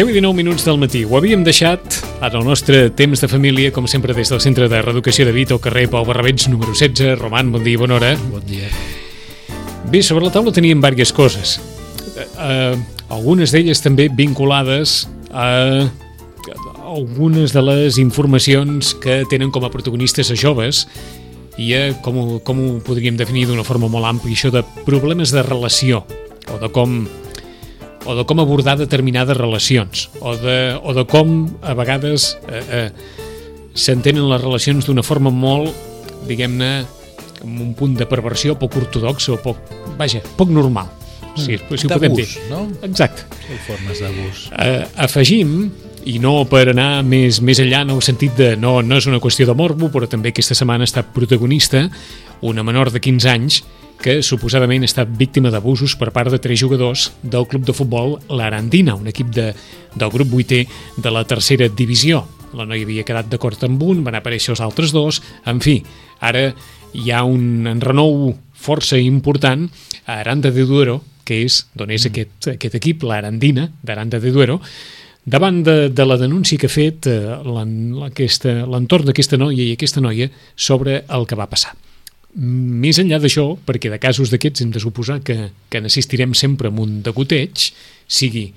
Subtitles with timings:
[0.00, 1.02] 10 i 19 minuts del matí.
[1.04, 4.78] Ho havíem deixat en el nostre temps de família, com sempre, des del Centre de
[4.80, 7.18] Reeducació de Vito, carrer Pau Barrabets, número 16.
[7.20, 8.14] Roman, bon dia i bona hora.
[8.32, 8.70] Bon dia.
[9.92, 11.58] Bé, sobre la taula teníem diverses coses.
[12.16, 12.80] Uh,
[13.12, 15.04] algunes d'elles també vinculades
[15.36, 15.84] a
[16.80, 20.86] algunes de les informacions que tenen com a protagonistes a joves
[21.60, 25.28] i a, com, ho, com ho podríem definir d'una forma molt àmplia, això de problemes
[25.28, 26.06] de relació
[26.48, 27.02] o de com
[28.06, 32.88] o de com abordar determinades relacions o de, o de com a vegades eh, eh,
[33.74, 35.74] s'entenen les relacions d'una forma molt,
[36.28, 36.70] diguem-ne,
[37.44, 39.60] amb un punt de perversió poc ortodoxa o poc,
[39.98, 40.88] vaja, poc normal.
[41.36, 41.76] Si, Mm.
[41.78, 42.26] si ho podem dir.
[42.50, 42.64] No?
[42.82, 43.22] Exacte.
[43.46, 44.40] Són formes d'abús.
[44.58, 45.70] Eh, afegim,
[46.04, 49.20] i no per anar més, més enllà en el sentit de no, no és una
[49.22, 51.84] qüestió de morbo, però també aquesta setmana ha estat protagonista
[52.42, 53.60] una menor de 15 anys
[54.00, 58.96] que suposadament estat víctima d'abusos per part de tres jugadors del club de futbol l'Arandina,
[58.96, 59.50] un equip de,
[59.94, 60.64] del grup 8è
[60.96, 62.24] de la tercera divisió.
[62.56, 65.78] La noia havia quedat d'acord amb un, van aparèixer els altres dos, en fi,
[66.20, 66.48] ara
[66.96, 69.68] hi ha un enrenou força important
[70.06, 74.58] a Aranda de Duero, que és d'on és aquest, aquest equip, l'Arandina, d'Aranda de Duero,
[75.24, 80.30] davant de, de la denúncia que ha fet eh, l'entorn d'aquesta noia i aquesta noia
[80.56, 81.76] sobre el que va passar.
[82.38, 86.78] Més enllà d'això, perquè de casos d'aquests hem de suposar que, que n'assistirem sempre amb
[86.84, 87.70] un degoteig,
[88.06, 88.52] sigui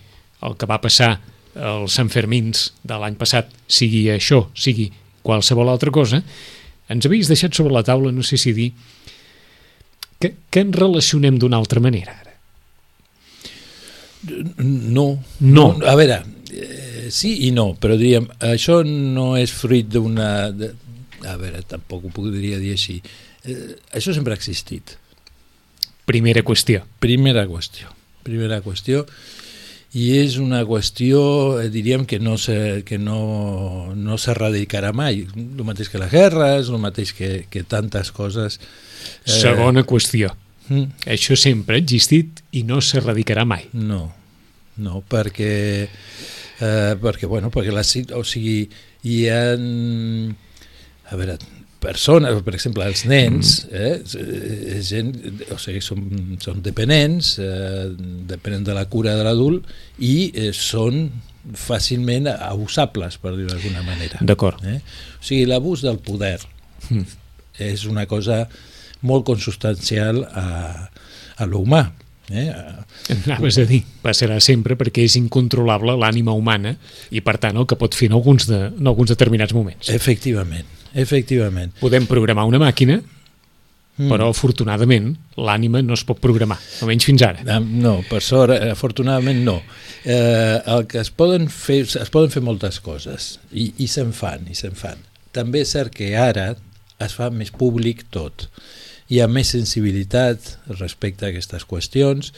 [0.45, 1.15] el que va passar
[1.57, 4.91] als Sant Fermins de l'any passat, sigui això, sigui
[5.25, 6.19] qualsevol altra cosa,
[6.91, 8.69] ens havies deixat sobre la taula, no sé si dir,
[10.21, 12.31] que, que ens relacionem d'una altra manera ara.
[14.63, 15.07] No.
[15.41, 15.65] No.
[15.85, 16.21] A veure,
[16.53, 20.51] eh, sí i no, però diríem, això no és fruit d'una...
[20.51, 20.73] de-
[21.23, 22.97] A veure, tampoc ho podria dir així.
[23.43, 24.95] Eh, això sempre ha existit.
[26.07, 26.83] Primera qüestió.
[27.03, 27.91] Primera qüestió.
[28.23, 29.05] Primera qüestió.
[29.93, 31.19] I és una qüestió,
[31.61, 35.27] eh, diríem, que no se, que no, no s'erradicarà mai.
[35.37, 38.57] El mateix que la guerra, és el mateix que, que tantes coses.
[38.57, 39.37] Eh...
[39.37, 40.33] Segona qüestió.
[40.69, 43.67] Mm, Això sempre ha existit i no s'erradicarà mai.
[43.75, 44.07] No,
[44.79, 45.53] no, perquè
[46.63, 47.83] eh, perquè, bueno, perquè la,
[48.17, 48.69] o sigui,
[49.03, 51.37] hi ha a veure,
[51.83, 55.11] persones, per exemple, els nens, eh, eh, gent,
[55.51, 56.07] o sigui, són,
[56.43, 57.91] són dependents, eh,
[58.31, 59.67] depenen de la cura de l'adult
[59.99, 61.09] i eh, són
[61.59, 64.23] fàcilment abusables, per dir-ho d'alguna manera.
[64.23, 64.63] D'acord.
[64.63, 64.79] Eh?
[65.19, 66.39] O sigui, l'abús del poder
[66.91, 67.05] Mm.
[67.63, 68.41] és una cosa
[69.07, 70.89] molt consubstancial a,
[71.37, 71.85] a l'humà.
[72.31, 72.47] Eh?
[73.25, 76.75] Anaves a dir, passarà sempre perquè és incontrolable l'ànima humana
[77.11, 79.89] i, per tant, el que pot fer en alguns, de, en alguns determinats moments.
[79.91, 81.73] Efectivament, efectivament.
[81.81, 83.01] Podem programar una màquina,
[83.93, 84.07] Mm.
[84.09, 87.43] però, afortunadament, l'ànima no es pot programar, almenys fins ara.
[87.45, 89.61] Ah, No, per sort, eh, afortunadament no.
[90.03, 94.47] Eh, el que es poden fer, es poden fer moltes coses i, i se'n fan,
[94.49, 94.97] i se'n fan.
[95.31, 96.55] També és cert que ara
[96.99, 98.47] es fa més públic tot.
[99.11, 102.31] Hi ha més sensibilitat respecte a aquestes qüestions,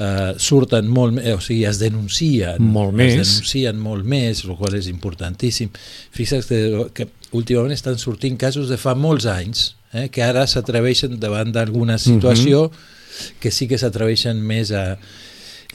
[0.00, 3.14] eh, surten molt més, o sigui, es denuncien Molt més.
[3.20, 5.70] es denuncien molt més, el qual és importantíssim.
[6.16, 6.60] Fixa't que,
[6.96, 11.98] que últimament estan sortint casos de fa molts anys, eh, que ara s'atreveixen davant d'alguna
[11.98, 12.70] situació
[13.40, 14.96] que sí que s'atreveixen més a...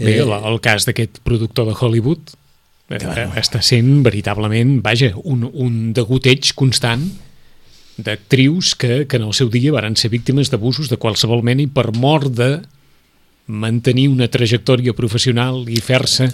[0.01, 2.31] Bé, el, el cas d'aquest productor de Hollywood
[2.89, 3.31] eh, Claro.
[3.39, 7.05] està sent veritablement, vaja, un, un degoteig constant
[7.97, 11.67] d'actrius que, que en el seu dia varen ser víctimes d'abusos de qualsevol mena i
[11.67, 12.61] per mort de
[13.51, 16.29] mantenir una trajectòria professional i fer-se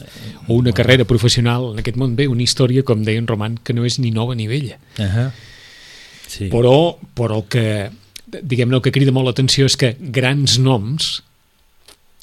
[0.48, 2.16] o una carrera professional en aquest món.
[2.16, 4.78] Bé, una història, com deia en Roman, que no és ni nova ni vella.
[5.00, 5.32] Uh -huh.
[6.28, 6.50] sí.
[6.50, 7.90] Però, però el que,
[8.28, 11.24] diguem-ne, el que crida molt l'atenció és que grans noms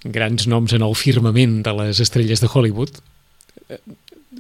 [0.05, 3.01] grans noms en el firmament de les estrelles de Hollywood
[3.69, 3.79] eh,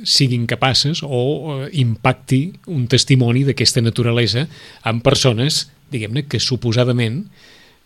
[0.04, 4.46] siguin capaces o eh, impacti un testimoni d'aquesta naturalesa
[4.84, 7.24] en persones, diguem-ne, que suposadament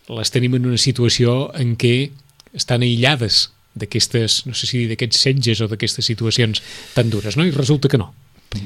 [0.08, 2.10] les tenim en una situació en què
[2.56, 3.48] estan aïllades
[3.78, 6.62] d'aquestes, no sé si dir d'aquests setges o d'aquestes situacions
[6.94, 7.46] tan dures, no?
[7.46, 8.12] I resulta que no.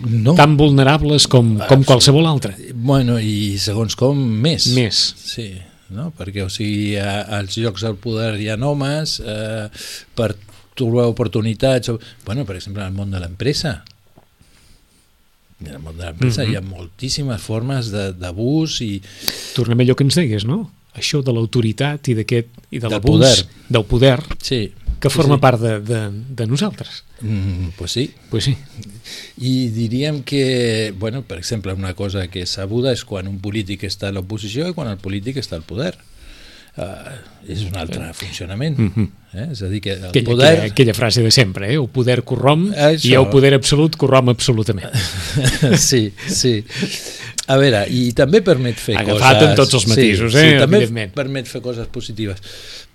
[0.06, 0.36] No.
[0.38, 2.54] Tan vulnerables com, com qualsevol altra.
[2.72, 4.68] Bueno, i segons com, més.
[4.76, 5.00] Més.
[5.18, 5.50] Sí,
[5.92, 6.12] no?
[6.16, 9.66] perquè o sigui, als llocs del poder hi ha homes eh,
[10.14, 10.32] per
[10.74, 13.82] trobar oportunitats o, bueno, per exemple, en el món de l'empresa
[15.62, 16.52] en el món de l'empresa mm -hmm.
[16.52, 19.02] hi ha moltíssimes formes d'abús i...
[19.54, 20.70] Tornem a allò que ens deies, no?
[20.94, 23.46] Això de l'autoritat i d'aquest i de Del poder.
[23.68, 25.40] del poder Sí, que sí, forma sí.
[25.40, 27.04] part de, de, de nosaltres.
[27.20, 28.56] Mm, pues sí, Pues sí.
[29.38, 33.84] I diríem que, bueno, per exemple, una cosa que és sabuda és quan un polític
[33.84, 35.96] està a l'oposició i quan el polític està al poder.
[36.72, 37.18] Uh,
[37.52, 38.78] és un altre funcionament.
[38.78, 39.08] Mhm.
[39.34, 39.48] eh?
[39.52, 40.48] És a dir, que el Aquella, poder...
[40.52, 41.76] aquella, aquella frase de sempre, eh?
[41.76, 43.10] el poder corromp Això.
[43.10, 44.88] i el poder absolut corromp absolutament.
[45.76, 46.64] sí, sí.
[47.52, 49.48] A veure, i també permet fer Agafat coses...
[49.50, 52.40] en tots els matisos, sí, eh, Sí, també permet fer coses positives.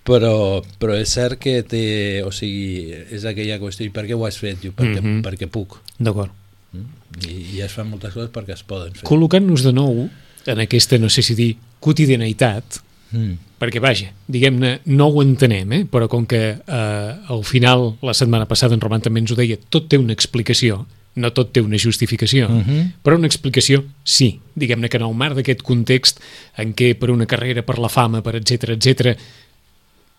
[0.08, 2.24] Però, però és cert que té...
[2.26, 4.62] O sigui, és aquella qüestió, i per què ho has fet?
[4.64, 5.22] Diu, perquè, Mhm.
[5.26, 5.78] perquè puc.
[6.00, 6.32] D'acord.
[6.74, 6.86] Mm?
[7.28, 9.04] I, I es fan moltes coses perquè es poden fer.
[9.06, 10.08] Col·locant-nos de nou
[10.48, 12.82] en aquesta, no sé si dir, quotidianitat,
[13.12, 13.38] Mm.
[13.58, 15.86] Perquè vaja, diguem-ne, no ho entenem, eh?
[15.90, 19.58] però com que eh, al final, la setmana passada en Roman també ens ho deia,
[19.70, 20.84] tot té una explicació,
[21.18, 22.92] no tot té una justificació, Mhm.
[23.02, 26.20] però una explicació sí, diguem-ne que en el marc d'aquest context
[26.58, 29.18] en què per una carrera, per la fama, per etc etc,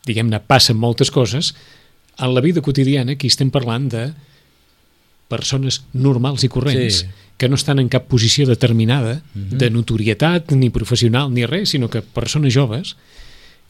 [0.04, 1.54] diguem-ne, passen moltes coses,
[2.18, 4.12] en la vida quotidiana aquí estem parlant de
[5.28, 7.06] persones normals i corrents Sí.
[7.36, 12.02] que no estan en cap posició determinada de notorietat, ni professional, ni res, sinó que
[12.02, 12.96] persones joves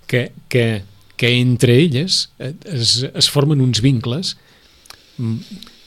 [0.09, 0.67] que, que,
[1.21, 4.37] que entre elles eh, es, es formen uns vincles
[5.19, 5.37] mm,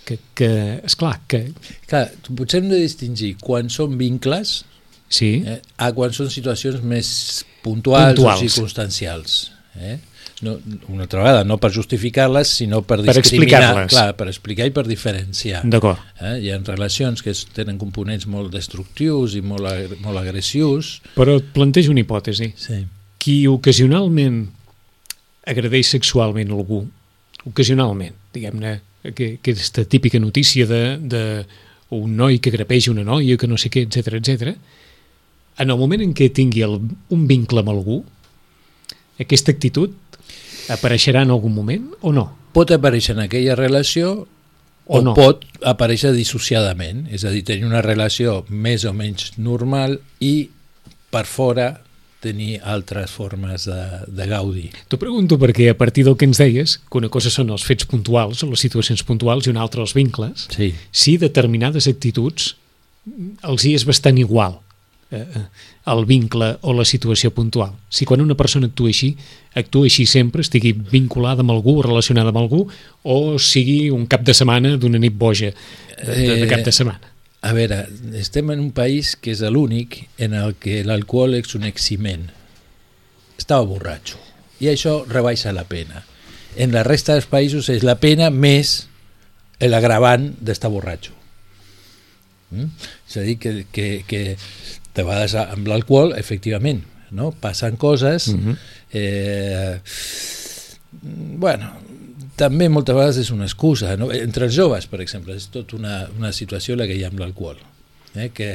[0.05, 0.51] que, que
[0.85, 1.51] esclar, que
[1.87, 2.05] Clar,
[2.37, 4.61] potser hem de distingir quan són vincles
[5.11, 7.11] sí, eh, a quan són situacions més
[7.63, 8.41] puntuals, Puntuals.
[8.41, 9.51] o circumstancials.
[9.77, 9.97] Eh?
[10.41, 10.55] No,
[10.89, 13.59] una altra vegada, no per justificar-les, sinó per Per discriminar.
[13.61, 13.91] explicar-les.
[13.93, 15.61] Clar, per explicar i per diferenciar.
[15.69, 15.99] d'acord.
[16.19, 16.39] Eh?
[16.41, 20.95] Hi ha relacions que tenen components molt destructius i molt, ag- molt agressius.
[21.13, 22.49] Però et plantejo una hipòtesi.
[22.57, 22.79] Sí.
[23.21, 24.47] Qui ocasionalment
[25.45, 26.83] agredeix sexualment algú,
[27.49, 28.79] ocasionalment, diguem-ne,
[29.13, 31.23] que, que aquesta típica notícia de, de
[31.97, 34.55] un noi que grapeja una noia, que no sé què, etc etc.
[35.57, 36.77] en el moment en què tingui el,
[37.11, 38.01] un vincle amb algú,
[39.21, 39.93] aquesta actitud
[40.71, 42.29] apareixerà en algun moment o no?
[42.55, 45.13] Pot aparèixer en aquella relació o, O no.
[45.15, 50.49] pot aparèixer dissociadament, és a dir, tenir una relació més o menys normal i
[51.13, 51.69] per fora
[52.21, 54.67] tenir altres formes de, de gaudi.
[54.87, 57.87] T'ho pregunto perquè a partir del que ens deies, que una cosa són els fets
[57.89, 60.71] puntuals o les situacions puntuals i una altra els vincles, Sí.
[60.91, 62.55] si determinades actituds
[63.49, 64.59] els hi és bastant igual
[65.11, 65.45] eh, eh,
[65.91, 67.73] el vincle o la situació puntual.
[67.89, 69.15] Si quan una persona actua així,
[69.57, 72.67] actua així sempre, estigui vinculada amb algú, relacionada amb algú,
[73.03, 77.10] o sigui un cap de setmana d'una nit boja de, de, de cap de setmana.
[77.41, 77.87] A veure,
[78.19, 82.27] estem en un país que és l'únic en el que l'alcohol és un eximent.
[83.39, 84.19] Estava borratxo.
[84.61, 86.03] I això rebaixa la pena.
[86.53, 88.83] En la resta dels països és la pena més
[89.61, 91.15] l'agravant d'estar borratxo.
[92.51, 92.69] Mm?
[93.09, 94.21] És a dir, que, que, que
[94.93, 97.31] de vegades amb l'alcohol, efectivament, no?
[97.31, 98.29] passen coses...
[98.35, 98.57] Mhm.
[98.93, 99.79] eh,
[101.01, 101.71] bueno,
[102.41, 103.93] també moltes vegades és una excusa.
[104.01, 104.09] No?
[104.15, 107.21] Entre els joves, per exemple, és tot una, una situació la que hi ha amb
[107.21, 107.59] l'alcohol.
[108.17, 108.31] Eh?
[108.35, 108.53] Que,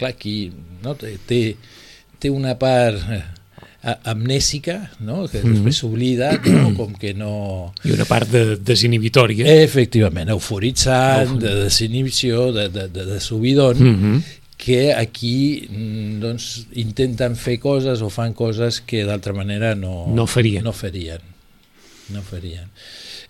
[0.00, 0.38] clar, qui
[0.82, 0.96] no?
[0.98, 3.20] té, té, una part eh,
[4.10, 5.28] amnèsica, no?
[5.30, 6.72] que després s'oblida, no?
[6.74, 7.34] com que no...
[7.86, 9.46] I una part de, desinhibitòria.
[9.62, 14.18] Efectivament, euforitzant, de desinhibició, de, de, de, de subidon, Mhm.
[14.58, 20.26] que aquí mm, doncs, intenten fer coses o fan coses que d'altra manera no, No
[20.26, 20.64] farien.
[20.64, 21.20] No farien.
[22.10, 22.70] No farien.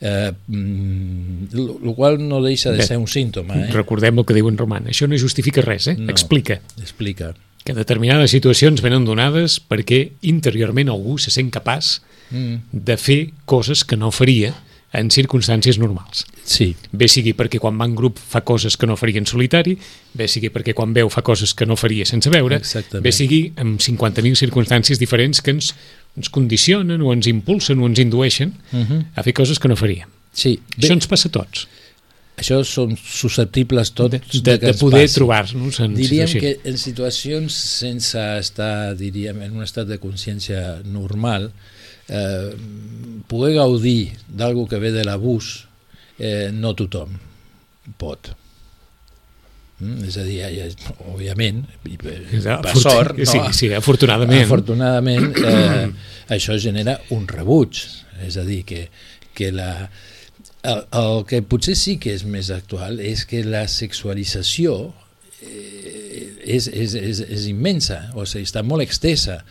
[0.01, 3.55] Eh, mm, lo, lo qual no deixa de Bé, ser un símptoma.
[3.67, 3.71] Eh?
[3.73, 4.87] Recordem el que diu en Roman.
[4.93, 5.97] Això no justifica res, eh?
[5.99, 6.11] No.
[6.13, 7.35] Explica Explica.
[7.65, 12.01] que determinades situacions venen donades perquè interiorment algú se sent capaç
[12.31, 14.49] Mm, de fer coses que no faria
[14.93, 16.25] en circumstàncies normals.
[16.43, 19.77] sí, Bé sigui perquè quan va en grup fa coses que no faria en solitari,
[20.13, 23.05] bé sigui perquè quan veu fa coses que no faria sense veure, Exactament.
[23.05, 25.73] bé sigui amb 50.000 circumstàncies diferents que ens,
[26.17, 29.05] ens condicionen o ens impulsen o ens indueixen uh -huh.
[29.15, 30.09] a fer coses que no faríem.
[30.33, 30.61] sí.
[30.77, 31.69] Bé, Això ens passa a tots,
[32.37, 36.41] això són susceptibles tots de, de, de, de poder trobar-nos en Diríem situació.
[36.41, 41.51] que en situacions sense estar, diríem, en un estat de consciència normal,
[42.09, 42.51] eh,
[43.27, 45.65] poder gaudir d'algú que ve de l'abús,
[46.19, 47.17] eh, no tothom
[47.97, 48.37] pot.
[49.79, 50.07] Mm?
[50.09, 50.67] És a dir, ja,
[51.13, 52.17] òbviament, i per,
[52.81, 53.29] sort, no?
[53.29, 55.89] sí, sí, afortunadament, afortunadament eh,
[56.33, 57.83] això genera un rebuig.
[58.25, 58.87] És a dir, que,
[59.37, 59.91] que la,
[60.65, 64.79] el, el que potser sí que és més actual és que la sexualització
[65.45, 69.43] eh, és, és, és, és immensa, o sigui, està molt extesa,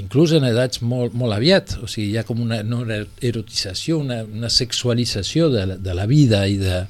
[0.00, 4.22] inclús en edats molt, molt aviat, o sigui, hi ha com una, una erotització, una,
[4.24, 6.86] una sexualització de la, de la vida i de,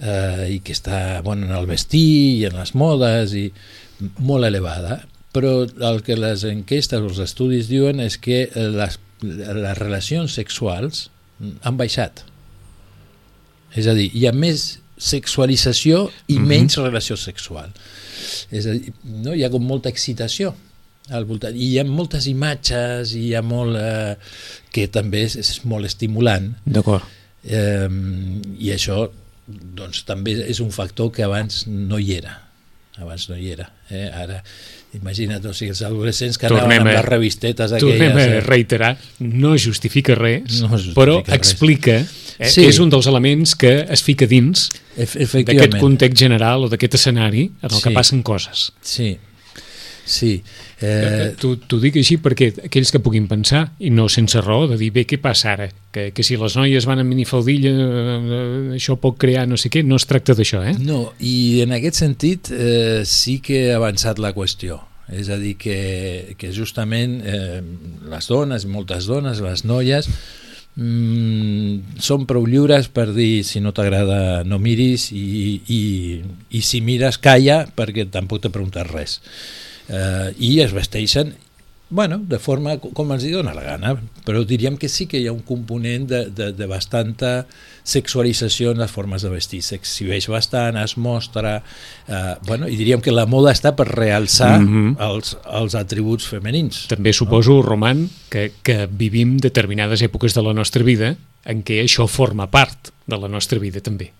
[0.00, 3.50] eh, i que està bueno, en el vestir i en les modes i
[4.18, 5.00] molt elevada
[5.36, 11.08] però el que les enquestes o els estudis diuen és que les, les relacions sexuals
[11.62, 12.24] han baixat
[13.76, 16.46] és a dir, hi ha més sexualització i mm -hmm.
[16.48, 17.72] menys relació sexual
[18.50, 19.34] és a dir, no?
[19.34, 20.54] hi ha com molta excitació
[21.10, 21.54] al voltant.
[21.54, 24.16] I hi ha moltes imatges i hi ha molt eh,
[24.74, 26.52] que també és, és molt estimulant.
[26.64, 27.06] D'acord.
[27.44, 27.88] Eh,
[28.58, 29.04] I això
[29.46, 32.40] doncs també és un factor que abans no hi era
[32.98, 34.08] abans no hi era eh?
[34.08, 34.40] ara
[34.96, 37.98] imagina't, o sigui, els adolescents que tornem anaven amb les revistetes aquelles...
[38.00, 38.40] Tornem a eh?
[38.44, 41.34] reiterar, no justifica res, no justifica però res.
[41.36, 42.64] explica, eh, sí.
[42.64, 47.70] és un dels elements que es fica dins d'aquest context general o d'aquest escenari en
[47.70, 47.84] el sí.
[47.84, 48.70] que passen coses.
[48.80, 49.12] Sí,
[50.06, 50.38] Sí.
[50.80, 51.34] Eh...
[51.36, 55.04] T'ho dic així perquè aquells que puguin pensar, i no sense raó, de dir, bé,
[55.08, 55.68] què passa ara?
[55.92, 59.82] Que, que si les noies van amb minifaldilla eh, això pot crear no sé què,
[59.84, 60.76] no es tracta d'això, eh?
[60.78, 64.80] No, i en aquest sentit eh, sí que ha avançat la qüestió.
[65.12, 67.60] És a dir, que, que justament eh,
[68.10, 70.08] les dones, moltes dones, les noies,
[70.76, 75.82] mm, són prou lliures per dir si no t'agrada no miris i, i,
[76.50, 79.20] i si mires calla perquè tampoc te preguntes res
[79.88, 81.34] eh, i es vesteixen
[81.88, 83.92] bueno, de forma com els dona la gana,
[84.26, 87.46] però diríem que sí que hi ha un component de, de, de bastanta
[87.86, 89.60] sexualització en les formes de vestir.
[89.62, 91.60] S'exhibeix bastant, es mostra...
[92.08, 94.96] Eh, bueno, I diríem que la moda està per realçar mm -hmm.
[95.06, 96.86] els, els atributs femenins.
[96.90, 97.62] També suposo, no?
[97.62, 102.90] Roman, que, que vivim determinades èpoques de la nostra vida en què això forma part
[103.06, 104.10] de la nostra vida també.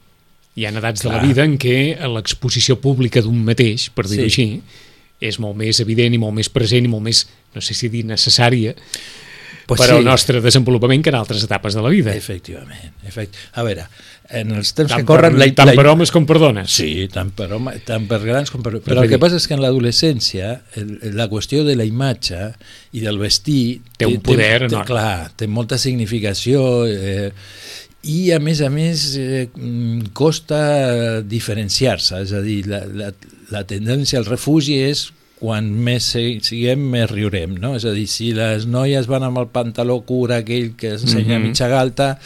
[0.54, 1.12] Hi ha edats Clar.
[1.12, 4.30] de la vida en què l'exposició pública d'un mateix, per dir-ho sí.
[4.30, 4.62] així,
[5.20, 8.04] és molt més evident i molt més present i molt més, no sé si dir
[8.08, 8.75] necessària,
[9.66, 9.94] pues per sí.
[9.96, 12.14] al nostre desenvolupament que en altres etapes de la vida.
[12.14, 12.92] Efectivament.
[13.06, 13.35] Efect...
[13.58, 13.88] A veure,
[14.30, 15.35] en els temps tant que corren...
[15.35, 15.75] Per, la, tant la...
[15.78, 16.70] per homes com per dones.
[16.70, 18.76] Sí, tant per, home, tant per grans com per...
[18.85, 20.52] Però el que passa és que en l'adolescència
[21.18, 22.52] la qüestió de la imatge
[22.94, 23.80] i del vestir...
[23.99, 26.62] Té un poder té, té, Clar, té molta significació...
[26.87, 27.32] Eh,
[28.06, 29.49] i a més a més eh,
[30.14, 33.08] costa diferenciar-se, és a dir, la, la,
[33.53, 37.75] la tendència al refugi és quan més siguem, més riurem, no?
[37.76, 41.43] És a dir, si les noies van amb el pantaló cura aquell que ensenya mm
[41.43, 41.49] -hmm.
[41.49, 42.19] mitja galta,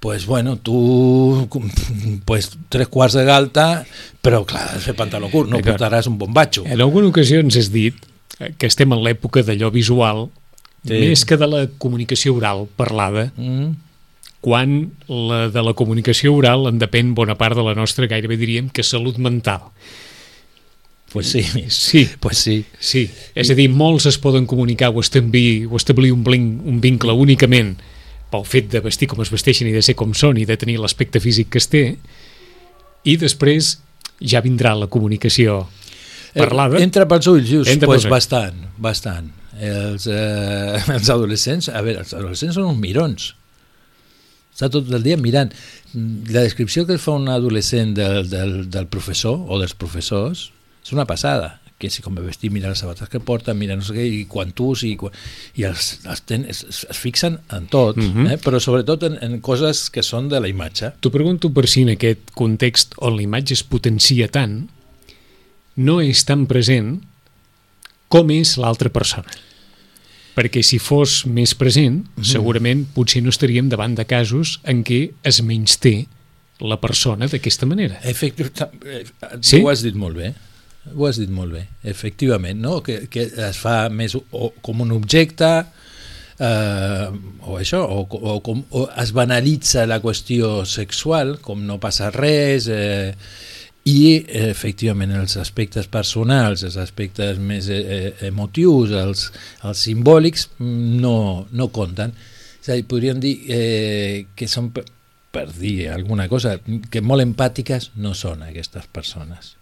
[0.00, 1.48] pues bueno, tu
[2.24, 3.86] pues tres quarts de galta,
[4.20, 6.64] però clar, has de fer pantaló curt, no portaràs un bombatxo.
[6.66, 7.94] En alguna ocasió ens has dit
[8.58, 10.28] que estem en l'època d'allò visual,
[10.84, 10.92] sí.
[10.92, 13.74] més que de la comunicació oral parlada, mm -hmm
[14.44, 18.68] quan la de la comunicació oral en depèn bona part de la nostra, gairebé diríem
[18.68, 19.70] que salut mental.
[21.14, 22.64] Pues sí, sí, pues sí.
[22.80, 23.04] sí.
[23.38, 27.14] És a dir, molts es poden comunicar o establir, o establir un, blinc, un vincle
[27.14, 27.76] únicament
[28.32, 30.74] pel fet de vestir com es vesteixen i de ser com són i de tenir
[30.82, 31.84] l'aspecte físic que es té,
[33.06, 33.76] i després
[34.18, 36.82] ja vindrà la comunicació eh, parlada.
[36.82, 39.30] Entra pels ulls, just, Entra pues bastant, bastant.
[39.54, 43.30] Els, eh, els adolescents, a veure, els adolescents són uns mirons
[44.54, 45.50] està tot el dia mirant.
[45.94, 50.48] La descripció que fa un adolescent del, del, del professor o dels professors
[50.84, 53.96] és una passada que si com vestir, mira les sabates que porta, mira no sé
[53.96, 54.94] què, i quantus, i,
[55.58, 58.26] i els, els ten, es, es fixen en tot, uh mhm.
[58.26, 58.32] -huh.
[58.32, 58.38] eh?
[58.38, 60.92] però sobretot en, en coses que són de la imatge.
[61.00, 64.68] T'ho pregunto per si en aquest context on la imatge es potencia tant,
[65.76, 67.02] no és tan present
[68.08, 69.30] com és l'altra persona
[70.34, 72.24] perquè si fos més present, mm -hmm.
[72.24, 76.06] segurament potser no estaríem davant de casos en què es menysté
[76.58, 78.00] la persona d'aquesta manera.
[78.02, 79.04] Efectivament, eh,
[79.40, 79.60] sí?
[79.60, 80.34] ho has dit molt bé.
[80.92, 82.82] Ho has dit molt bé, efectivament, no?
[82.84, 85.48] que, que es fa més o, com un objecte
[86.38, 87.08] eh,
[87.46, 92.68] o això, o, o, com, o es banalitza la qüestió sexual, com no passa res,
[92.68, 93.14] eh,
[93.84, 99.26] i efectivament els aspectes personals, els aspectes més eh, eh, emotius, els,
[99.64, 102.14] els simbòlics no, no compten.
[102.62, 104.86] És a dir, podríem dir eh, que són, per,
[105.34, 109.54] per dir alguna cosa, que molt empàtiques no són aquestes persones.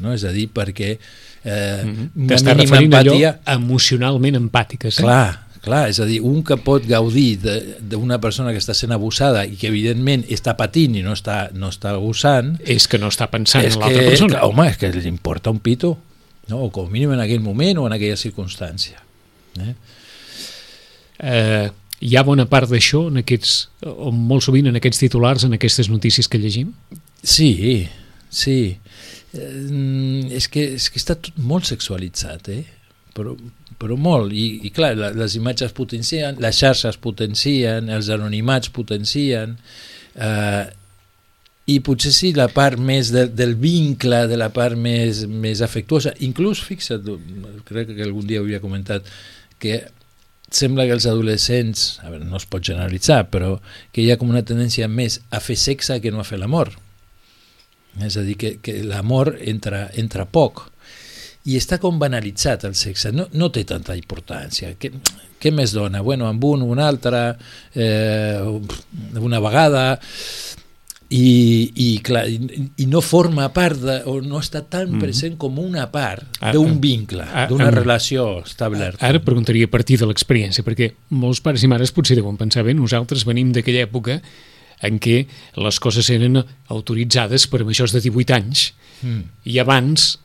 [0.00, 0.12] No?
[0.14, 0.98] És a dir, perquè
[1.44, 2.40] eh, mm -hmm.
[2.42, 3.40] una mínima empatia...
[3.46, 4.98] emocionalment empàtiques.
[4.98, 5.02] Eh?
[5.02, 8.92] Clar, clar, és a dir, un que pot gaudir de- d'una persona que està sent
[8.92, 13.08] abusada i que evidentment està patint i no està, no està abusant, És que no
[13.08, 14.38] està pensant en l'altra persona.
[14.40, 15.98] que, home, és que li importa un pito,
[16.48, 16.62] no?
[16.64, 19.02] o com a mínim en aquell moment o en aquella circumstància.
[19.60, 19.74] Eh?
[21.18, 25.56] Eh, hi ha bona part d'això en aquests, o molt sovint en aquests titulars, en
[25.56, 26.72] aquestes notícies que llegim?
[27.22, 27.88] Sí,
[28.30, 28.78] sí.
[29.36, 32.64] Eh, és, que, és que està tot molt sexualitzat, eh?
[33.18, 33.34] però,
[33.80, 34.32] però molt.
[34.32, 39.56] I, i clar, la, les imatges potencien, les xarxes potencien, els anonimats potencien,
[40.14, 40.64] eh,
[41.68, 46.14] i potser sí la part més de, del vincle, de la part més, més afectuosa,
[46.24, 47.10] inclús, fixa't,
[47.68, 49.08] crec que algun dia ho havia comentat,
[49.60, 49.82] que
[50.54, 53.58] sembla que els adolescents, a veure, no es pot generalitzar, però
[53.92, 56.72] que hi ha com una tendència més a fer sexe que no a fer l'amor.
[58.04, 60.66] És a dir, que, que l'amor entra, entra poc.
[61.48, 64.74] I està com banalitzat el sexe, no, no té tanta importància.
[64.78, 64.90] Què,
[65.40, 66.02] què més dona?
[66.04, 67.36] Bueno, amb un, un altre,
[67.74, 68.42] eh,
[69.22, 69.98] una vegada,
[71.08, 74.98] i, i, clar, i, i no forma part de, o no està tan Mhm.
[75.00, 79.06] present com una part Ah, d'un ah, vincle, ah, d'una relació establerta.
[79.08, 82.74] Ara preguntaria a partir de l'experiència, perquè molts pares i mares potser deuen pensar bé,
[82.74, 84.20] nosaltres venim d'aquella època
[84.82, 89.20] en què les coses eren autoritzades per majors de 18 anys Mm.
[89.46, 90.16] i abans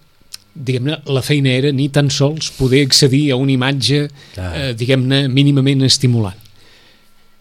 [0.56, 4.08] diguem-ne, la feina era ni tan sols poder accedir a una imatge
[4.38, 6.38] eh, diguem-ne, mínimament estimulant.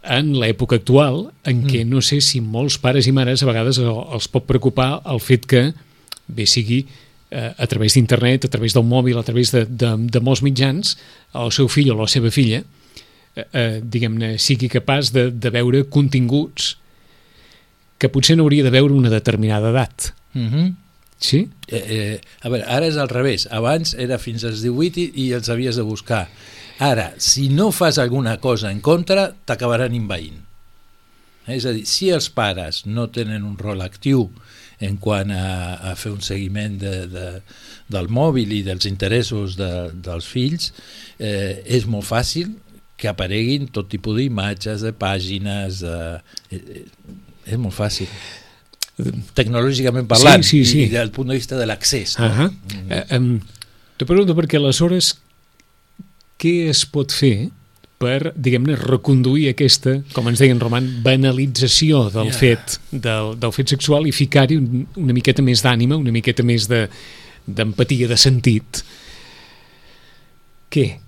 [0.03, 3.87] En l'època actual, en què no sé si molts pares i mares a vegades el-
[4.13, 5.73] els pot preocupar el fet que
[6.29, 6.83] bé sigui
[7.31, 10.97] eh, a través d'internet, a través del mòbil, a través de, de, de molts mitjans,
[11.35, 12.61] el seu fill o la seva filla
[13.37, 16.75] eh, eh, diguem-ne, sigui capaç de, de veure continguts
[18.03, 20.13] que potser no hauria de veure una determinada edat.
[20.35, 20.75] Mm -hmm.
[21.23, 21.49] Sí?
[21.69, 23.47] eh, eh, a veure, ara és al revés.
[23.51, 26.29] Abans era fins als 18 i, i els havies de buscar.
[26.79, 30.41] Ara, si no fas alguna cosa en contra, t'acabaran invaint.
[31.47, 34.31] És a dir, si els pares no tenen un rol actiu
[34.81, 37.27] en quant a, a fer un seguiment de, de,
[37.87, 40.73] del mòbil i dels interessos de, dels fills,
[41.19, 42.57] eh, és molt fàcil
[42.97, 45.83] que apareguin tot tipus d'imatges, de pàgines...
[45.87, 45.99] De,
[46.51, 48.09] eh, eh, és molt fàcil
[49.35, 50.83] tecnològicament parlant Sí, sí, sí.
[50.87, 52.27] i del punt de vista de l'accés no?
[52.27, 52.51] Uh -huh.
[52.91, 53.41] eh, um,
[53.97, 55.17] Te pregunto perquè aleshores
[56.39, 57.49] què es pot fer
[57.99, 62.33] per, diguem-ne, reconduir aquesta, com ens deia en Roman, banalització del Ja.
[62.33, 66.67] fet del, del fet sexual i ficar-hi un, una miqueta més d'ànima, una miqueta més
[66.69, 66.89] de
[67.47, 68.85] d'empatia, de sentit.
[70.71, 70.99] Què?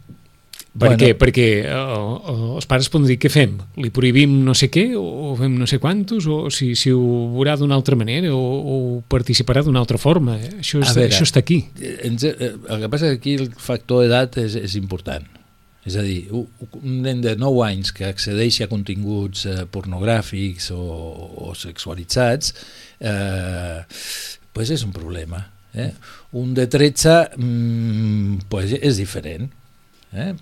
[0.74, 0.98] Per Bueno.
[0.98, 1.12] què?
[1.14, 3.52] Perquè eh, eh, els pares poden dir què fem?
[3.78, 7.04] Li prohibim no sé què o fem no sé quantos o si, si ho
[7.36, 10.34] veurà d'una altra manera o, o participarà d'una altra forma.
[10.42, 10.50] Eh?
[10.64, 11.60] Això, és, veure, això està aquí.
[11.78, 15.30] Ens- el que passa és que aquí el factor edat és, és important
[15.84, 20.80] és a dir, un nen de 9 anys que accedeixi a continguts pornogràfics o,
[21.44, 22.54] o sexualitzats
[23.04, 23.82] eh,
[24.56, 25.42] pues és un problema
[25.76, 25.90] eh?
[26.40, 29.50] un de 13 mm, pues és diferent
[30.14, 30.32] eh?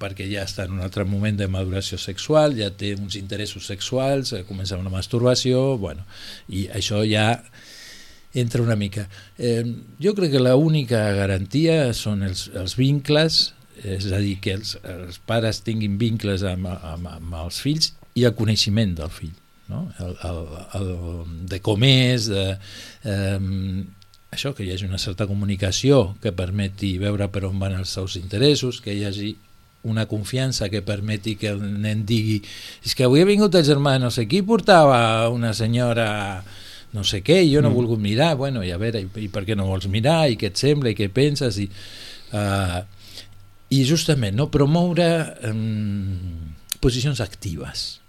[0.00, 4.34] perquè ja està en un altre moment de maduració sexual, ja té uns interessos sexuals,
[4.36, 6.04] eh, comença una masturbació, bueno,
[6.48, 7.42] i això ja
[8.34, 9.08] entra una mica.
[9.38, 9.64] Eh,
[10.00, 13.42] jo crec que l'única garantia són els, els vincles,
[13.82, 18.26] és a dir, que els, els pares tinguin vincles amb, amb, amb els fills i
[18.28, 19.34] el coneixement del fill,
[19.72, 19.86] no?
[20.04, 20.40] el, el,
[20.78, 20.92] el,
[21.50, 22.46] de com és, de,
[23.08, 23.38] eh,
[24.32, 28.16] això, que hi hagi una certa comunicació que permeti veure per on van els seus
[28.16, 29.34] interessos, que hi hagi
[29.84, 32.38] una confiança que permeti que el nen digui
[32.86, 36.06] és que avui ha vingut el germà no sé qui portava una senyora
[36.94, 37.76] no sé què, i jo no he Mm.
[37.80, 40.52] volgut mirar bueno, i a veure, i, i per què no vols mirar i què
[40.52, 41.68] et sembla, i què penses i,
[42.32, 42.80] uh,
[43.70, 45.10] i justament no promoure
[45.50, 48.00] um, posicions actives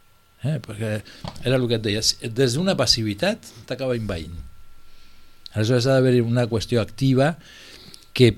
[0.43, 0.59] eh?
[0.61, 1.01] perquè
[1.43, 4.52] era el que et deia des d'una passivitat t'acaba invaint
[5.53, 7.37] aleshores ha d'haver una qüestió activa
[8.13, 8.33] que,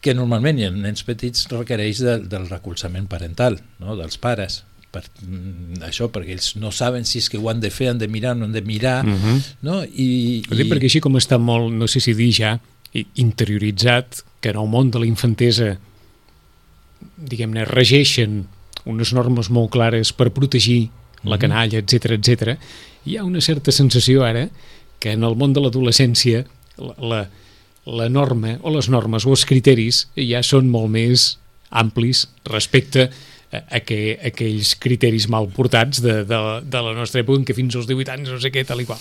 [0.00, 3.96] que normalment i en nens petits requereix de, del recolzament parental no?
[3.96, 4.62] dels pares
[4.92, 7.98] per, mm, això, perquè ells no saben si és que ho han de fer, han
[7.98, 9.38] de mirar, no han de mirar Uh -huh.
[9.62, 9.82] no?
[9.84, 10.68] I, I...
[10.68, 12.60] Perquè així com està molt, no sé si dir ja,
[13.16, 15.78] interioritzat, que en el món de la infantesa,
[17.16, 18.46] diguem-ne, regeixen
[18.84, 20.90] unes normes molt clares per protegir
[21.24, 21.40] la Mhm.
[21.40, 22.58] canalla, etc etc.
[23.06, 24.48] hi ha una certa sensació ara
[25.02, 26.44] que en el món de l'adolescència
[26.78, 27.20] la, la,
[27.98, 31.32] la norma o les normes o els criteris ja són molt més
[31.82, 33.08] amplis respecte
[33.52, 37.56] a, que, a aquells criteris mal portats de, de, de la nostra època en què
[37.56, 39.00] fins als 18 anys no sé què, tal i qual.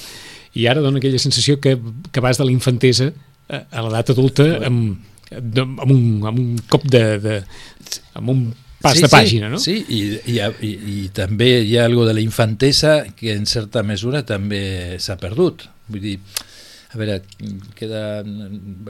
[0.58, 1.78] I ara dona aquella sensació que,
[2.12, 3.12] que vas de la infantesa
[3.48, 4.98] a, a l'edat adulta amb,
[5.32, 7.38] amb, un, amb un cop de, de
[8.20, 8.44] amb un
[8.82, 9.60] pas sí, de pàgina, sí, no?
[9.62, 10.02] Sí, i,
[10.34, 14.98] i, i, i també hi ha algo de la infantesa que en certa mesura també
[15.02, 15.68] s'ha perdut.
[15.92, 16.18] Vull dir,
[16.92, 17.22] a veure,
[17.78, 18.04] queda,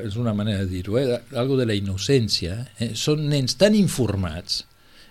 [0.01, 1.19] és una manera de dir-ho, eh?
[1.37, 2.57] algo de la innocència.
[2.79, 2.91] Eh?
[2.97, 4.63] Són nens tan informats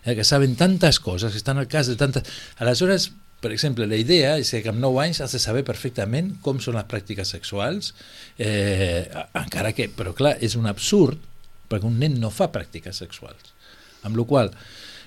[0.02, 0.16] eh?
[0.18, 2.26] que saben tantes coses, que estan al cas de tantes...
[2.58, 6.58] Aleshores, per exemple, la idea és que amb 9 anys has de saber perfectament com
[6.60, 7.94] són les pràctiques sexuals,
[8.42, 9.06] eh,
[9.38, 11.22] encara que, però clar, és un absurd,
[11.70, 13.54] perquè un nen no fa pràctiques sexuals.
[14.02, 14.50] Amb la qual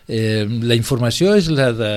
[0.07, 1.91] eh, la informació és la de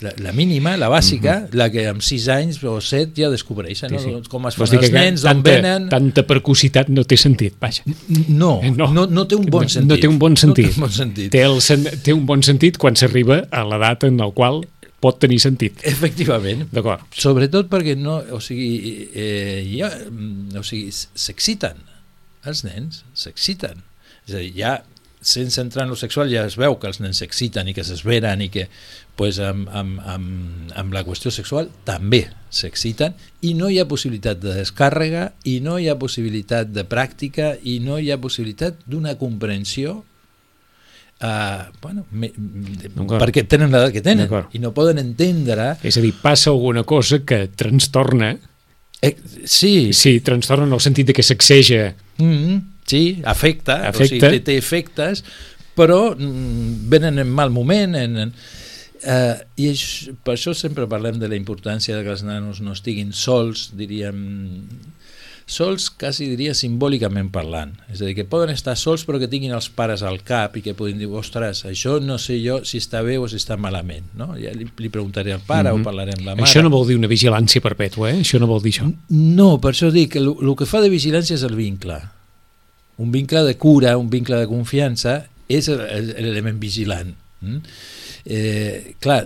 [0.00, 1.54] la, la mínima, la bàsica, mm -hmm.
[1.60, 4.22] la que amb 6 anys o 7 ja descobreixen, Sí, no?
[4.22, 4.28] sí.
[4.30, 5.88] com es fan els nens, tanta, venen...
[5.90, 7.82] Tanta precocitat no té sentit, vaja.
[8.28, 8.72] No, No.
[8.76, 9.88] no, no, no té un bon No- sentit.
[9.90, 10.66] No té un bon No sentit.
[10.66, 11.30] té un bon sentit.
[11.30, 14.64] Té, el, sen- té un bon sentit quan s'arriba a l'edat en el qual
[15.00, 15.74] pot tenir sentit.
[15.82, 16.66] Efectivament.
[16.72, 17.00] D'acord.
[17.12, 21.76] Sobretot perquè no, o sigui, eh, ja, mm, o sigui, s'exciten.
[22.46, 23.82] Els nens s'exciten.
[24.26, 24.82] És a dir, ja
[25.20, 28.40] sense entrar en lo sexual ja es veu que els nens s'exciten i que s'esveren
[28.40, 28.66] i que
[29.16, 34.40] pues, amb, amb, amb, amb la qüestió sexual també s'exciten i no hi ha possibilitat
[34.40, 39.18] de descàrrega i no hi ha possibilitat de pràctica i no hi ha possibilitat d'una
[39.20, 40.02] comprensió
[41.20, 42.30] Uh, bueno, me,
[43.20, 47.18] perquè tenen l'edat que tenen i no poden entendre És a dir, passa alguna cosa
[47.28, 48.30] que trastorna,
[49.04, 49.10] eh,
[49.44, 52.60] sí, sí, trastorna en el sentit de que sacseja Mm -hmm.
[52.90, 54.04] Sí, afecta, Afecta.
[54.04, 55.24] O sigui, té, té efectes,
[55.78, 57.94] però mm, venen en mal moment.
[57.96, 58.32] En, en,
[59.06, 62.74] uh, I això, per això sempre parlem de la importància de que els nanos no
[62.74, 64.18] estiguin sols, diríem,
[65.50, 67.72] sols quasi diria simbòlicament parlant.
[67.90, 70.62] És a dir, que poden estar sols però que tinguin els pares al cap i
[70.64, 74.06] que puguin dir, ostres, això no sé jo si està bé o si està malament.
[74.18, 74.32] No?
[74.38, 75.80] Ja li, li preguntaré al pare mm -hmm.
[75.80, 76.46] o parlaré amb la mare.
[76.46, 78.20] Això no vol dir una vigilància perpètua, eh?
[78.20, 78.92] Això no vol dir això.
[79.10, 82.00] No, per això dic que el, el que fa de vigilància és el vincle.
[83.00, 87.14] Un vincle de cura, un vincle de confiança, és el- el- l'element vigilant.
[87.40, 87.56] Mm?
[88.26, 89.22] Eh, clar,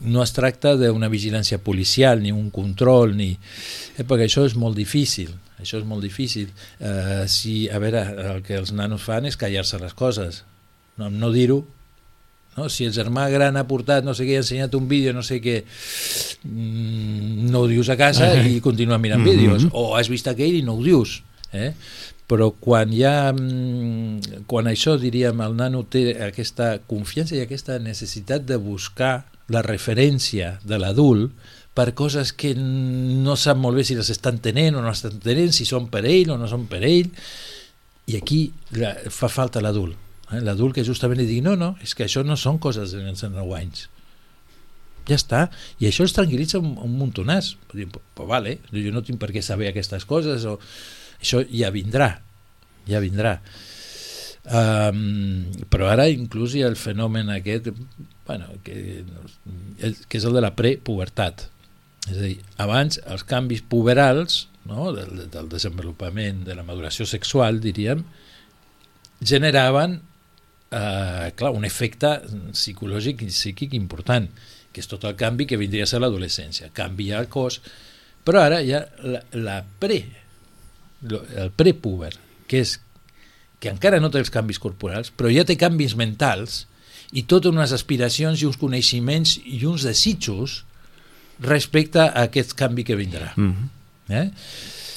[0.00, 3.34] no es tracta d'una vigilància policial, ni un control, ni...
[3.98, 5.34] Eh, perquè això és molt difícil.
[5.60, 6.48] Això és molt difícil.
[6.80, 8.02] Eh, si, a veure,
[8.36, 10.44] el que els nanos fan és callar-se les coses.
[10.96, 11.60] No, no dir-ho,
[12.56, 12.70] no?
[12.72, 15.42] si el germà gran ha portat no sé què, ha ensenyat un vídeo, no sé
[15.44, 15.58] què
[16.44, 19.28] mm, no ho dius a casa i continua mirant Mhm.
[19.30, 21.74] vídeos o has vist aquell i no ho dius eh?
[22.26, 28.46] Però quan ha mm, quan això diríem el nano té aquesta confiança i aquesta necessitat
[28.46, 31.30] de buscar la referència de l'adult
[31.76, 35.20] per coses que no sap molt bé si les estan tenint o no les estan
[35.22, 37.12] tenint, si són per ell o no són per ell
[38.06, 38.40] i aquí
[38.74, 39.94] la, fa falta l'adult
[40.32, 40.40] eh?
[40.42, 43.22] l'adult que justament li digui no, no, és que això no són coses de nens
[43.22, 43.86] de 9 anys
[45.06, 45.46] ja està,
[45.78, 49.30] i això els tranquil·litza un, un muntonàs dir, pues, pues vale, jo no tinc per
[49.30, 50.56] què saber aquestes coses o
[51.20, 52.14] això ja vindrà
[52.86, 53.36] ja vindrà.
[54.46, 57.72] Um, però ara inclús hi ha el fenomen aquest
[58.26, 59.02] bueno, que,
[60.06, 61.48] que és el de la prepubertat.
[62.06, 67.58] És a dir, abans els canvis puberals no, del, del desenvolupament de la maduració sexual
[67.62, 68.04] diríem
[69.18, 69.96] generaven
[70.70, 72.12] eh, clar, un efecte
[72.52, 74.28] psicològic i psíquic important
[74.70, 76.70] que és tot el canvi que vindria a ser l'adolescència.
[76.76, 77.58] Canvia el cos
[78.26, 80.04] però ara hi ha la, la pre
[81.36, 82.12] el prepuber
[82.46, 82.78] que és
[83.60, 86.66] que encara no té els canvis corporals però ja té canvis mentals
[87.12, 90.64] i totes unes aspiracions i uns coneixements i uns desitjos
[91.40, 93.68] respecte a aquest canvi que vindrà Mm -hmm.
[94.12, 94.30] eh?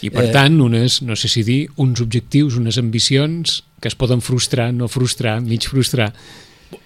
[0.01, 3.95] I per Eh, tant, unes, no sé si dir, uns objectius, unes ambicions que es
[3.95, 6.13] poden frustrar, no frustrar, mig frustrar.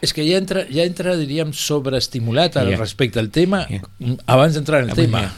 [0.02, 2.78] És que ja entra, ja entra diríem, sobreestimulat al Ja.
[2.78, 3.82] respecte al tema Ja.
[4.26, 5.20] abans d'entrar en el Home, tema.
[5.22, 5.34] ja.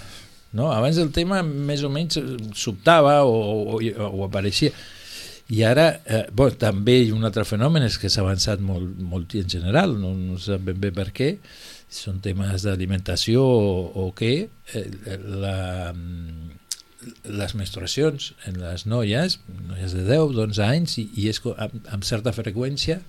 [0.55, 0.71] No?
[0.71, 2.19] Abans el tema més o menys
[2.55, 3.35] sobtava o,
[3.75, 4.71] o, o apareixia.
[5.53, 8.95] I ara, eh, bon, també hi ha un altre fenomen és que s'ha avançat molt,
[8.97, 11.35] molt en general, no, no sap ben bé per què,
[11.91, 14.31] són temes d'alimentació o, o què,
[14.73, 14.87] eh,
[15.43, 15.57] la,
[17.29, 19.37] les menstruacions en les noies,
[19.69, 23.01] noies de 10, 11 anys, i, i és amb, amb certa freqüència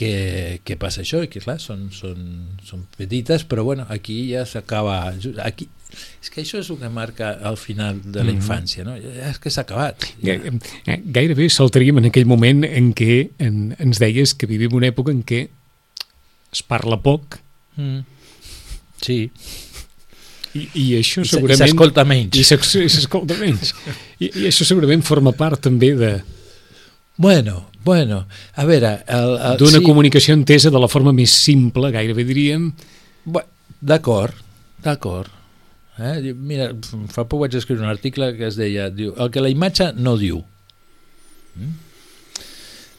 [0.00, 2.24] que, que passa això, i que clar, són, són,
[2.66, 5.12] són petites, però bueno, aquí ja s'acaba...
[5.44, 5.68] Aquí,
[6.22, 8.40] és que això és el que marca el final de la Mhm.
[8.40, 8.94] infància, no?
[8.96, 10.02] És que s'ha acabat.
[10.22, 10.34] Ja.
[10.86, 15.10] Eh, Gairebé saltaríem en aquell moment en què en, ens deies que vivim una època
[15.10, 15.48] en què
[16.52, 17.38] es parla poc
[17.76, 18.00] Mm.
[19.00, 19.30] Sí.
[20.54, 21.68] i, i això I s- i segurament...
[21.70, 22.36] s'escolta menys.
[22.36, 23.72] I s'escolta menys.
[24.18, 26.22] I, I això segurament forma part també de
[27.16, 28.26] Bueno, bueno,
[28.56, 29.04] a veure...
[29.58, 32.72] d'una sí, comunicació entesa de la forma més simple, gairebé diríem,
[33.80, 34.34] D'acord,
[34.84, 35.30] d'acord.
[36.00, 36.32] Eh?
[36.32, 36.70] Mira,
[37.12, 40.16] fa poc vaig escriure un article que es deia diu, el que la imatge no
[40.20, 40.40] diu.
[41.58, 41.78] Mm?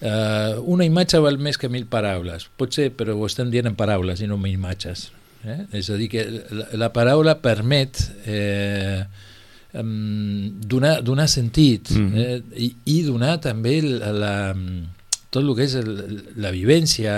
[0.02, 2.48] Uh, una imatge val més que mil paraules.
[2.58, 5.10] Potser, però ho estem dient en paraules i no en imatges.
[5.46, 5.60] Eh?
[5.78, 9.02] És a dir, que la, la paraula permet eh,
[9.78, 12.18] um, donar, donar sentit mm.
[12.18, 14.34] eh, i, i donar també la, la,
[15.30, 15.94] tot el que és el,
[16.42, 17.18] la vivència,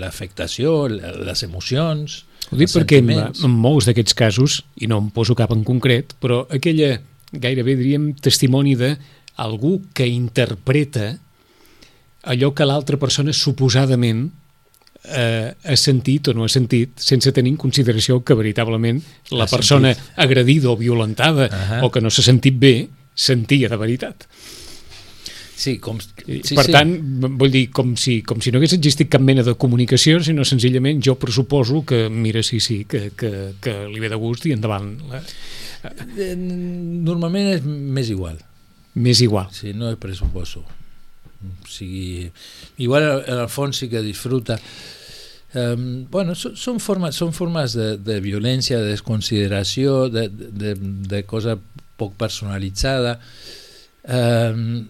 [0.00, 2.22] l'afectació, la, la, les emocions...
[2.50, 6.14] Ho dic perquè en, en molts d'aquests casos, i no em poso cap en concret,
[6.22, 7.00] però aquella,
[7.32, 8.94] gairebé diríem, testimoni de
[9.42, 11.16] algú que interpreta
[12.26, 14.26] allò que l'altra persona suposadament
[15.06, 18.98] eh, ha sentit o no ha sentit sense tenir en consideració que veritablement
[19.30, 20.12] la ha persona sentit.
[20.16, 21.84] agredida o violentada uh -huh.
[21.86, 24.26] o que no s'ha sentit bé sentia de veritat.
[25.56, 26.72] Sí, com, sí, per sí.
[26.74, 26.90] tant,
[27.40, 31.00] vull dir, com si, com si no hagués existit cap mena de comunicació, sinó senzillament
[31.04, 33.30] jo pressuposo que, mira, sí, sí, que, que,
[33.64, 34.92] que li ve de gust i endavant.
[35.16, 38.36] Eh, normalment és més igual.
[39.00, 39.48] Més igual.
[39.56, 40.66] Sí, no és pressuposo
[41.46, 42.30] o sigui,
[42.78, 44.60] igual en el fons sí que disfruta
[45.56, 51.54] Um, bueno, són formes, són formes de, de violència, de desconsideració, de, de, de cosa
[51.96, 53.14] poc personalitzada.
[54.04, 54.82] Um,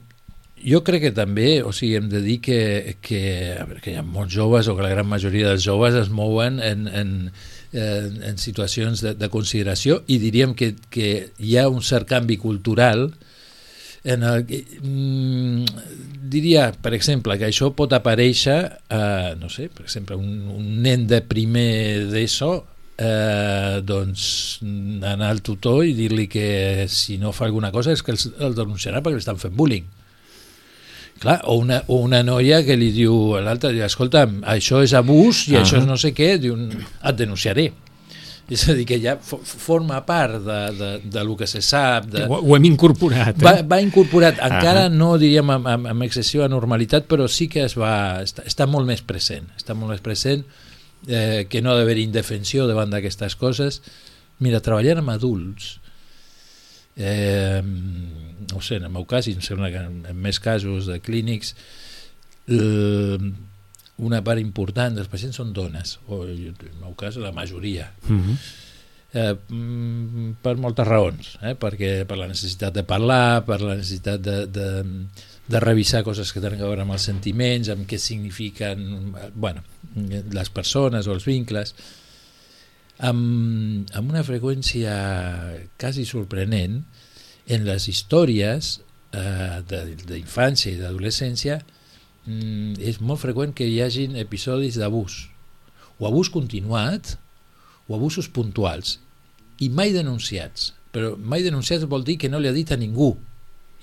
[0.67, 3.21] jo crec que també, o sigui, hem de dir que, que,
[3.55, 6.11] a veure, que hi ha molts joves, o que la gran majoria dels joves es
[6.11, 7.13] mouen en, en,
[7.73, 12.39] en, en situacions de, de consideració i diríem que, que hi ha un cert canvi
[12.43, 13.13] cultural
[14.07, 15.65] en el, mm,
[16.31, 21.07] diria, per exemple, que això pot aparèixer, eh, no sé, per exemple, un, un nen
[21.11, 22.53] de primer d'ESO
[22.99, 24.25] eh, doncs
[24.63, 28.55] anar al tutor i dir-li que si no fa alguna cosa és que el, el
[28.57, 29.91] denunciarà perquè li estan fent bullying.
[31.19, 35.47] Clar, o una, o una noia que li diu a l'altre, escolta, això és abús
[35.49, 35.63] i uh -huh.
[35.63, 37.73] això és no sé què, diu, et denunciaré.
[38.49, 42.07] És a dir, que ja forma part de, de, de lo que se sap.
[42.07, 42.27] De...
[42.27, 43.35] Ho, ho hem incorporat.
[43.41, 43.43] Eh?
[43.43, 44.97] Va, va incorporat, encara uh -huh.
[44.97, 48.87] no diríem amb, amb, amb excessiva normalitat, però sí que es va, està, està molt
[48.87, 49.49] més present.
[49.57, 50.45] Està molt més present
[51.09, 53.83] eh, que no ha d'haver indefensió davant d'aquestes coses.
[54.39, 55.81] Mira, treballant amb adults,
[56.97, 60.99] eh, no sé, en el meu cas, i em sembla que en, més casos de
[61.05, 61.55] clínics,
[62.49, 63.19] eh,
[63.97, 67.93] una part important dels pacients són dones, o en el meu cas la majoria.
[68.09, 68.37] -huh.
[69.13, 71.55] eh, mm, per moltes raons, eh?
[71.55, 74.85] perquè per la necessitat de parlar, per la necessitat de, de,
[75.47, 79.63] de revisar coses que tenen a veure amb els sentiments, amb què signifiquen bueno,
[80.33, 81.75] les persones o els vincles,
[82.99, 84.93] amb, amb una freqüència
[85.81, 86.81] quasi sorprenent
[87.47, 88.77] en les històries
[89.13, 91.61] eh, d'infància i d'adolescència
[92.27, 95.27] mm, és molt freqüent que hi hagin episodis d'abús,
[95.99, 97.17] o abús continuat,
[97.87, 98.99] o abusos puntuals,
[99.63, 100.73] i mai denunciats.
[100.93, 103.15] Però mai denunciats vol dir que no li ha dit a ningú.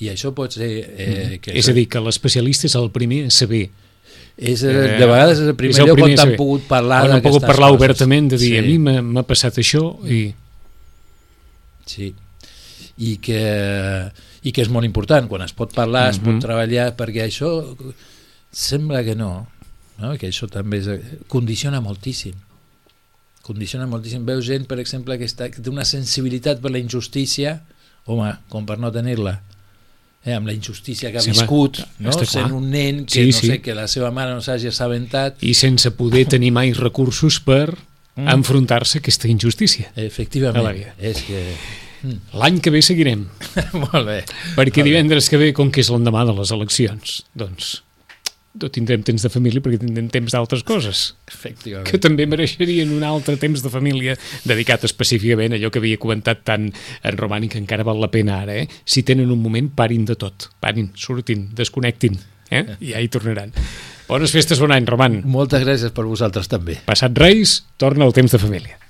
[0.02, 0.70] I això pot ser...
[0.70, 1.40] Eh, mm.
[1.42, 3.68] que és a dir, que l'especialista és el primer a saber
[4.38, 7.04] és, eh, de vegades és el primer, és el primer lloc on han pogut parlar
[7.06, 7.82] on han pogut parlar coses.
[7.82, 8.58] obertament de dir sí.
[8.58, 10.24] a mi m'ha passat això i...
[11.86, 12.14] Sí,
[13.04, 13.44] i que,
[14.42, 16.16] i que és molt important quan es pot parlar, mm -hmm.
[16.16, 16.42] es pot mhm.
[16.42, 17.50] treballar perquè això
[18.54, 19.48] Sembla que no,
[19.98, 20.14] no?
[20.22, 20.90] que això també és,
[21.28, 22.36] condiciona moltíssim.
[23.42, 24.28] Condiciona moltíssim.
[24.28, 27.56] Veus gent, per exemple, que, està, que té una sensibilitat per la injustícia,
[28.06, 29.40] home, com per no tenir-la,
[30.26, 32.16] eh, amb la injustícia que ha sí, viscut, no?
[32.24, 33.52] sent un nen que sí, no sí.
[33.54, 35.42] sé, que la seva mare no s'hagi assabentat.
[35.44, 38.28] I sense poder tenir mai recursos per mm.
[38.38, 39.92] enfrontar-se a aquesta injustícia.
[39.96, 40.86] Efectivament.
[41.00, 41.46] És que...
[42.04, 42.20] Mm.
[42.36, 43.28] L'any que ve seguirem.
[43.86, 44.20] Molt bé.
[44.58, 45.32] Perquè Molt divendres bé.
[45.32, 47.78] que ve, com que és l'endemà de les eleccions, doncs
[48.54, 51.88] no tindrem temps de família perquè tindrem temps d'altres coses Efectivament.
[51.90, 56.44] que també mereixerien un altre temps de família dedicat específicament a allò que havia comentat
[56.46, 58.68] tant en Romani que encara val la pena ara eh?
[58.86, 62.20] si tenen un moment parin de tot parin, surtin, desconnectin
[62.52, 62.64] eh?
[62.80, 63.56] i ja hi tornaran
[64.04, 65.22] Bones festes, bon any, Roman.
[65.32, 66.76] Moltes gràcies per vosaltres també.
[66.86, 68.76] Passat Reis, torna el temps de família.